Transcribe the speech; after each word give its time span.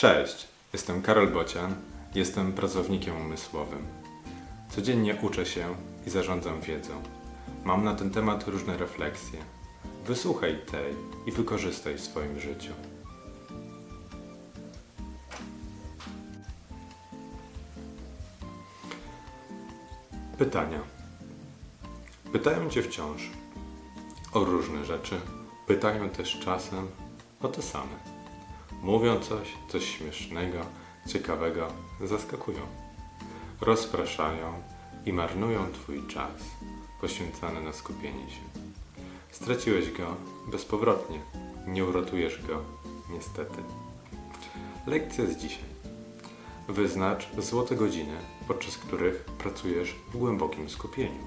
Cześć, 0.00 0.48
jestem 0.72 1.02
Karol 1.02 1.28
Bocian, 1.28 1.74
jestem 2.14 2.52
pracownikiem 2.52 3.16
umysłowym. 3.16 3.86
Codziennie 4.70 5.16
uczę 5.22 5.46
się 5.46 5.74
i 6.06 6.10
zarządzam 6.10 6.60
wiedzą. 6.60 7.02
Mam 7.64 7.84
na 7.84 7.94
ten 7.94 8.10
temat 8.10 8.48
różne 8.48 8.76
refleksje. 8.76 9.38
Wysłuchaj 10.06 10.60
tej 10.70 10.94
i 11.26 11.32
wykorzystaj 11.32 11.94
w 11.94 12.00
swoim 12.00 12.40
życiu. 12.40 12.72
Pytania. 20.38 20.80
Pytają 22.32 22.70
cię 22.70 22.82
wciąż 22.82 23.30
o 24.32 24.44
różne 24.44 24.84
rzeczy, 24.84 25.20
pytają 25.66 26.10
też 26.10 26.38
czasem 26.38 26.88
o 27.42 27.48
to 27.48 27.62
same. 27.62 28.19
Mówią 28.82 29.20
coś, 29.20 29.48
coś 29.68 29.84
śmiesznego, 29.84 30.58
ciekawego, 31.08 31.68
zaskakują. 32.04 32.60
Rozpraszają 33.60 34.62
i 35.06 35.12
marnują 35.12 35.72
Twój 35.72 36.06
czas 36.06 36.30
poświęcony 37.00 37.62
na 37.62 37.72
skupienie 37.72 38.30
się. 38.30 38.40
Straciłeś 39.30 39.90
go 39.92 40.16
bezpowrotnie, 40.50 41.20
nie 41.66 41.84
uratujesz 41.84 42.46
go, 42.46 42.62
niestety. 43.10 43.62
Lekcja 44.86 45.26
z 45.26 45.36
dzisiaj. 45.36 45.70
Wyznacz 46.68 47.28
złote 47.38 47.76
godziny, 47.76 48.16
podczas 48.48 48.78
których 48.78 49.24
pracujesz 49.24 49.94
w 50.12 50.16
głębokim 50.16 50.70
skupieniu. 50.70 51.26